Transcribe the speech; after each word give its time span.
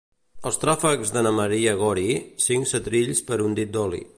Els 0.49 0.55
tràfecs 0.61 1.11
de 1.17 1.23
na 1.27 1.33
Maria 1.41 1.75
Gori, 1.83 2.07
cinc 2.47 2.71
setrills 2.73 3.23
per 3.29 3.43
un 3.49 3.59
dit 3.61 3.77
d'oli. 3.77 4.03